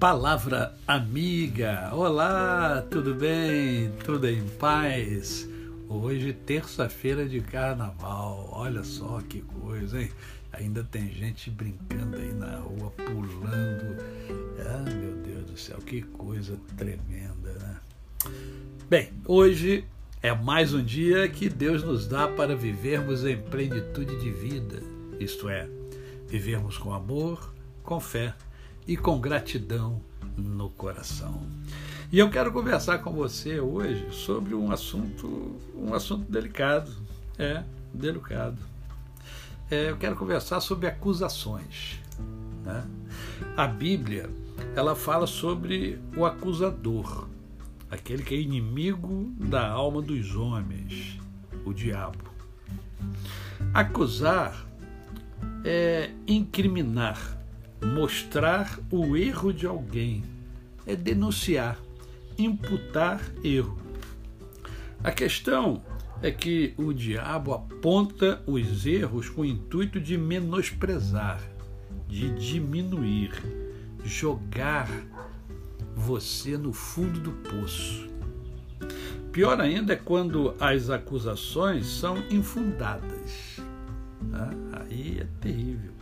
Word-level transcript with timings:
Palavra 0.00 0.74
amiga. 0.88 1.90
Olá, 1.92 2.82
tudo 2.90 3.14
bem? 3.14 3.92
Tudo 4.02 4.26
em 4.26 4.42
paz? 4.58 5.46
Hoje, 5.90 6.32
terça-feira 6.32 7.28
de 7.28 7.42
carnaval. 7.42 8.48
Olha 8.50 8.82
só 8.82 9.20
que 9.28 9.42
coisa, 9.42 10.00
hein? 10.00 10.10
Ainda 10.54 10.82
tem 10.82 11.12
gente 11.12 11.50
brincando 11.50 12.16
aí 12.16 12.32
na 12.32 12.60
rua, 12.60 12.90
pulando. 12.92 14.02
Ah, 14.66 14.90
meu 14.90 15.16
Deus 15.16 15.50
do 15.50 15.58
céu, 15.58 15.76
que 15.84 16.00
coisa 16.00 16.58
tremenda, 16.78 17.52
né? 17.60 17.76
Bem, 18.88 19.10
hoje 19.26 19.84
é 20.22 20.34
mais 20.34 20.72
um 20.72 20.82
dia 20.82 21.28
que 21.28 21.46
Deus 21.46 21.84
nos 21.84 22.08
dá 22.08 22.26
para 22.26 22.56
vivermos 22.56 23.26
em 23.26 23.36
plenitude 23.36 24.18
de 24.18 24.30
vida, 24.30 24.82
isto 25.18 25.46
é, 25.46 25.68
vivermos 26.26 26.78
com 26.78 26.94
amor, 26.94 27.52
com 27.82 28.00
fé 28.00 28.34
e 28.90 28.96
com 28.96 29.20
gratidão 29.20 30.02
no 30.36 30.68
coração. 30.68 31.46
E 32.10 32.18
eu 32.18 32.28
quero 32.28 32.50
conversar 32.50 32.98
com 32.98 33.12
você 33.12 33.60
hoje 33.60 34.04
sobre 34.10 34.52
um 34.52 34.72
assunto, 34.72 35.60
um 35.76 35.94
assunto 35.94 36.28
delicado, 36.28 36.90
é 37.38 37.62
delicado. 37.94 38.58
É, 39.70 39.90
eu 39.90 39.96
quero 39.96 40.16
conversar 40.16 40.58
sobre 40.58 40.88
acusações. 40.88 42.00
Né? 42.64 42.84
A 43.56 43.68
Bíblia 43.68 44.28
ela 44.74 44.96
fala 44.96 45.28
sobre 45.28 46.00
o 46.16 46.26
acusador, 46.26 47.28
aquele 47.88 48.24
que 48.24 48.34
é 48.34 48.40
inimigo 48.40 49.32
da 49.38 49.68
alma 49.68 50.02
dos 50.02 50.34
homens, 50.34 51.16
o 51.64 51.72
diabo. 51.72 52.28
Acusar 53.72 54.66
é 55.64 56.10
incriminar 56.26 57.39
Mostrar 57.82 58.78
o 58.90 59.16
erro 59.16 59.52
de 59.52 59.66
alguém 59.66 60.22
é 60.86 60.94
denunciar, 60.94 61.78
imputar 62.38 63.20
erro. 63.42 63.78
A 65.02 65.10
questão 65.10 65.82
é 66.22 66.30
que 66.30 66.74
o 66.76 66.92
diabo 66.92 67.54
aponta 67.54 68.42
os 68.46 68.84
erros 68.84 69.28
com 69.28 69.42
o 69.42 69.46
intuito 69.46 69.98
de 69.98 70.18
menosprezar, 70.18 71.40
de 72.06 72.28
diminuir, 72.34 73.32
jogar 74.04 74.88
você 75.94 76.58
no 76.58 76.72
fundo 76.72 77.20
do 77.20 77.32
poço. 77.48 78.08
Pior 79.32 79.60
ainda 79.60 79.92
é 79.92 79.96
quando 79.96 80.54
as 80.58 80.90
acusações 80.90 81.86
são 81.86 82.18
infundadas. 82.30 83.60
Ah, 84.32 84.50
aí 84.80 85.18
é 85.20 85.26
terrível. 85.40 85.99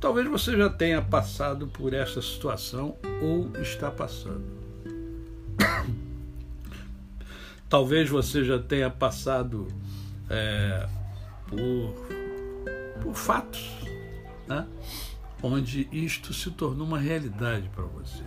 Talvez 0.00 0.28
você 0.28 0.56
já 0.56 0.70
tenha 0.70 1.02
passado 1.02 1.66
por 1.66 1.92
essa 1.92 2.22
situação 2.22 2.96
ou 3.20 3.50
está 3.60 3.90
passando. 3.90 4.44
Talvez 7.68 8.08
você 8.08 8.44
já 8.44 8.58
tenha 8.58 8.88
passado 8.88 9.66
é, 10.30 10.88
por, 11.48 11.94
por 13.02 13.14
fatos, 13.14 13.70
né? 14.46 14.66
onde 15.42 15.88
isto 15.90 16.32
se 16.32 16.50
tornou 16.52 16.86
uma 16.86 16.98
realidade 16.98 17.68
para 17.74 17.84
você. 17.84 18.22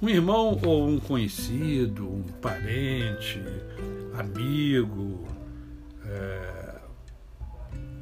Um 0.00 0.08
irmão 0.08 0.60
ou 0.62 0.88
um 0.88 1.00
conhecido, 1.00 2.06
um 2.06 2.22
parente, 2.22 3.42
amigo, 4.16 5.26
é, 6.04 6.67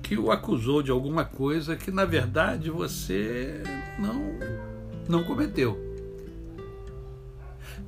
que 0.06 0.16
o 0.16 0.30
acusou 0.30 0.84
de 0.84 0.90
alguma 0.92 1.24
coisa 1.24 1.74
que 1.74 1.90
na 1.90 2.04
verdade 2.04 2.70
você 2.70 3.60
não 3.98 4.22
não 5.08 5.24
cometeu. 5.24 5.76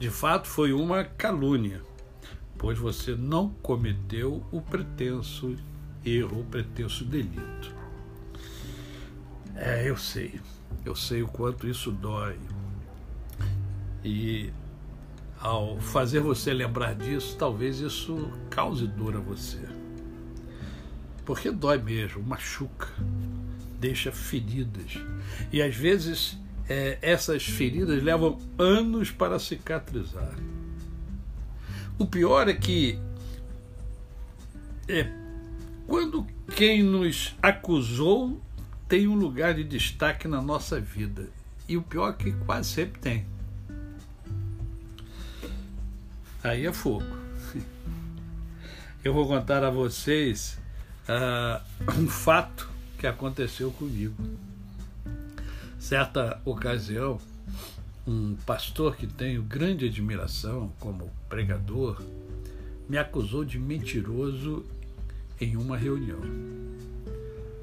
De 0.00 0.10
fato, 0.10 0.48
foi 0.48 0.72
uma 0.72 1.04
calúnia, 1.04 1.81
pois 2.56 2.76
você 2.76 3.15
não 3.15 3.50
cometeu 3.62 4.44
o 4.50 4.60
pretenso 4.60 5.54
erro, 6.04 6.41
o 6.41 6.44
pretenso 6.44 7.04
delito. 7.04 7.72
É, 9.54 9.88
eu 9.88 9.97
sei. 9.97 10.41
Eu 10.84 10.97
sei 10.97 11.22
o 11.22 11.28
quanto 11.28 11.69
isso 11.69 11.93
dói. 11.93 12.37
E 14.04 14.53
ao 15.41 15.78
fazer 15.81 16.19
você 16.19 16.53
lembrar 16.53 16.97
disso, 16.97 17.37
talvez 17.38 17.78
isso 17.78 18.28
cause 18.50 18.88
dor 18.88 19.16
a 19.16 19.20
você. 19.20 19.78
Porque 21.28 21.50
dói 21.50 21.77
mesmo, 21.77 22.22
machuca, 22.22 22.89
deixa 23.78 24.11
feridas. 24.11 24.94
E 25.53 25.61
às 25.61 25.77
vezes 25.77 26.39
é, 26.66 26.97
essas 27.03 27.44
feridas 27.44 28.03
levam 28.03 28.39
anos 28.59 29.11
para 29.11 29.38
cicatrizar. 29.38 30.34
O 31.99 32.06
pior 32.06 32.49
é 32.49 32.55
que 32.55 32.99
é, 34.88 35.12
quando 35.87 36.27
quem 36.56 36.83
nos 36.83 37.37
acusou 37.43 38.41
tem 38.88 39.06
um 39.06 39.15
lugar 39.15 39.53
de 39.53 39.65
destaque 39.65 40.27
na 40.27 40.41
nossa 40.41 40.81
vida. 40.81 41.28
E 41.69 41.77
o 41.77 41.83
pior 41.83 42.09
é 42.09 42.12
que 42.15 42.33
quase 42.47 42.71
sempre 42.71 42.99
tem. 43.00 43.27
Aí 46.43 46.65
é 46.65 46.72
fogo. 46.72 47.05
Eu 49.05 49.12
vou 49.12 49.28
contar 49.28 49.62
a 49.62 49.69
vocês 49.69 50.59
uh, 51.08 51.62
um 51.98 52.06
fato 52.06 52.69
que 52.98 53.06
aconteceu 53.06 53.70
comigo. 53.72 54.14
Certa 55.78 56.41
ocasião, 56.44 57.20
um 58.06 58.36
pastor 58.46 58.96
que 58.96 59.06
tenho 59.06 59.42
grande 59.42 59.86
admiração 59.86 60.72
como 60.78 61.10
pregador 61.28 62.02
me 62.88 62.98
acusou 62.98 63.44
de 63.44 63.58
mentiroso 63.58 64.64
em 65.41 65.56
uma 65.56 65.76
reunião. 65.76 66.20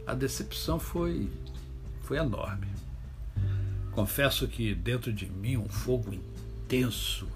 A 0.06 0.14
decepção 0.14 0.80
foi, 0.80 1.30
foi 2.02 2.18
enorme. 2.18 2.68
Confesso 3.92 4.48
que 4.48 4.76
dentro 4.76 5.12
de 5.12 5.26
mim 5.26 5.58
um 5.58 5.68
fogo 5.68 6.14
intenso 6.14 7.28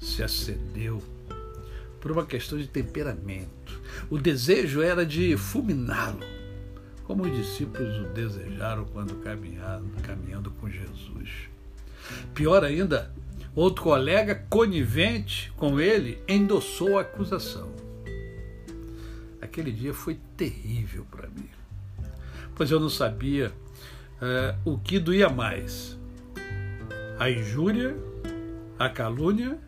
se 0.00 0.22
acendeu 0.22 1.02
por 2.00 2.12
uma 2.12 2.26
questão 2.26 2.58
de 2.58 2.66
temperamento. 2.66 3.57
O 4.10 4.18
desejo 4.18 4.82
era 4.82 5.04
de 5.04 5.36
fulminá-lo, 5.36 6.24
como 7.04 7.24
os 7.24 7.36
discípulos 7.36 7.98
o 7.98 8.04
desejaram 8.08 8.84
quando 8.86 9.16
caminhando 10.02 10.50
com 10.52 10.68
Jesus. 10.68 11.48
Pior 12.34 12.64
ainda, 12.64 13.12
outro 13.54 13.82
colega 13.82 14.46
conivente 14.48 15.52
com 15.56 15.80
ele 15.80 16.22
endossou 16.28 16.98
a 16.98 17.02
acusação. 17.02 17.72
Aquele 19.40 19.72
dia 19.72 19.94
foi 19.94 20.18
terrível 20.36 21.06
para 21.10 21.28
mim, 21.28 21.48
pois 22.54 22.70
eu 22.70 22.80
não 22.80 22.88
sabia 22.88 23.52
uh, 24.20 24.70
o 24.70 24.78
que 24.78 24.98
doía 24.98 25.28
mais: 25.28 25.98
a 27.18 27.30
injúria, 27.30 27.96
a 28.78 28.88
calúnia 28.88 29.58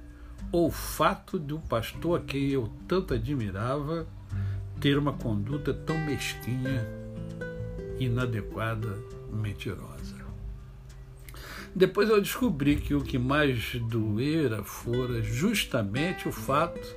ou 0.53 0.67
o 0.67 0.71
fato 0.71 1.39
de 1.39 1.55
um 1.55 1.61
pastor 1.61 2.21
a 2.21 2.23
quem 2.23 2.51
eu 2.51 2.71
tanto 2.89 3.15
admirava 3.15 4.07
ter 4.81 4.97
uma 4.97 5.13
conduta 5.13 5.75
tão 5.75 5.99
mesquinha, 5.99 6.87
inadequada, 7.99 8.97
mentirosa. 9.31 10.17
Depois 11.75 12.09
eu 12.09 12.21
descobri 12.21 12.77
que 12.77 12.95
o 12.95 13.03
que 13.03 13.19
mais 13.19 13.77
doera 13.89 14.65
fora 14.65 15.23
justamente 15.23 16.27
o 16.29 16.33
fato 16.33 16.97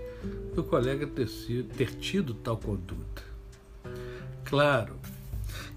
do 0.56 0.64
colega 0.64 1.06
ter, 1.06 1.28
sido, 1.28 1.74
ter 1.76 1.92
tido 1.96 2.34
tal 2.34 2.58
conduta. 2.58 3.22
Claro 4.46 4.96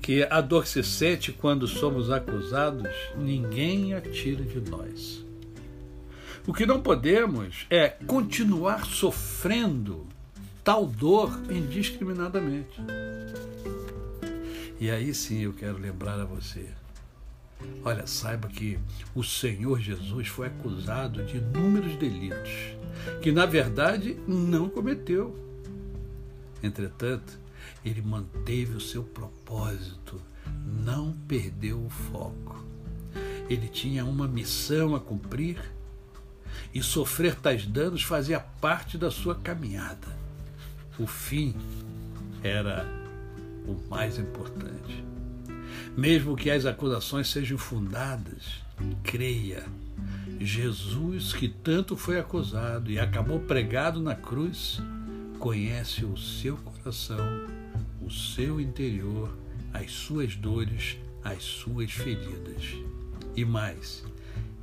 que 0.01 0.23
a 0.23 0.41
dor 0.41 0.67
se 0.67 0.83
sente 0.83 1.33
quando 1.33 1.67
somos 1.67 2.11
acusados, 2.11 2.89
ninguém 3.17 3.93
a 3.93 4.01
tira 4.01 4.45
de 4.45 4.61
nós. 4.71 5.26
O 6.47 6.55
que 6.55 6.65
não 6.65 6.81
podemos 6.81 7.67
é 7.69 7.89
continuar 7.89 8.87
sofrendo 8.87 10.07
tal 10.63 10.87
dor 10.87 11.37
indiscriminadamente. 11.51 12.81
E 14.79 14.89
aí 14.89 15.13
sim 15.13 15.41
eu 15.41 15.53
quero 15.53 15.77
lembrar 15.77 16.21
a 16.21 16.25
você. 16.25 16.69
Olha, 17.83 18.07
saiba 18.07 18.47
que 18.47 18.79
o 19.13 19.25
Senhor 19.25 19.81
Jesus 19.81 20.29
foi 20.29 20.47
acusado 20.47 21.25
de 21.25 21.39
inúmeros 21.39 21.97
delitos 21.97 22.51
que, 23.21 23.33
na 23.33 23.45
verdade, 23.45 24.17
não 24.29 24.69
cometeu. 24.69 25.37
Entretanto, 26.63 27.41
ele 27.85 28.03
manteve 28.03 28.77
o 28.77 28.81
seu 28.81 29.03
propósito, 29.03 30.21
não 30.85 31.13
perdeu 31.27 31.85
o 31.85 31.91
foco. 31.91 32.65
Ele 33.49 33.67
tinha 33.69 34.05
uma 34.05 34.29
missão 34.29 34.95
a 34.95 35.01
cumprir 35.01 35.76
e 36.77 36.83
sofrer 36.83 37.35
tais 37.35 37.65
danos 37.65 38.03
fazia 38.03 38.39
parte 38.39 38.99
da 38.99 39.11
sua 39.11 39.35
caminhada. 39.35 40.09
O 40.99 41.07
fim 41.07 41.55
era 42.43 42.87
o 43.67 43.89
mais 43.89 44.19
importante. 44.19 45.03
Mesmo 45.97 46.37
que 46.37 46.51
as 46.51 46.67
acusações 46.67 47.31
sejam 47.31 47.57
fundadas, 47.57 48.63
creia. 49.03 49.65
Jesus, 50.39 51.33
que 51.33 51.49
tanto 51.49 51.97
foi 51.97 52.19
acusado 52.19 52.91
e 52.91 52.99
acabou 52.99 53.41
pregado 53.41 53.99
na 53.99 54.15
cruz, 54.15 54.79
conhece 55.39 56.05
o 56.05 56.15
seu 56.15 56.59
coração, 56.59 57.47
o 58.03 58.11
seu 58.11 58.61
interior, 58.61 59.35
as 59.73 59.91
suas 59.91 60.37
dores, 60.37 60.99
as 61.25 61.43
suas 61.43 61.91
feridas. 61.91 62.77
E 63.35 63.47
mais, 63.47 64.05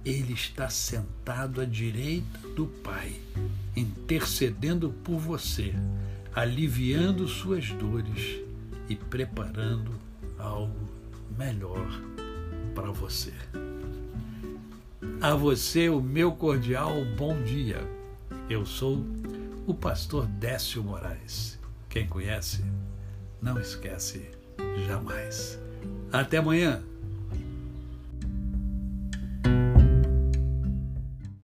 ele 0.05 0.33
está 0.33 0.69
sentado 0.69 1.61
à 1.61 1.65
direita 1.65 2.39
do 2.55 2.67
Pai, 2.67 3.13
intercedendo 3.75 4.89
por 5.03 5.17
você, 5.17 5.73
aliviando 6.33 7.27
suas 7.27 7.71
dores 7.71 8.41
e 8.89 8.95
preparando 8.95 9.91
algo 10.37 10.89
melhor 11.37 11.87
para 12.75 12.91
você. 12.91 13.33
A 15.21 15.35
você 15.35 15.87
o 15.87 16.01
meu 16.01 16.33
cordial 16.33 16.93
bom 17.17 17.41
dia. 17.43 17.79
Eu 18.49 18.65
sou 18.65 19.05
o 19.65 19.73
pastor 19.73 20.25
Décio 20.25 20.83
Moraes. 20.83 21.57
Quem 21.87 22.07
conhece, 22.07 22.63
não 23.41 23.59
esquece 23.59 24.29
jamais. 24.85 25.57
Até 26.11 26.37
amanhã. 26.37 26.83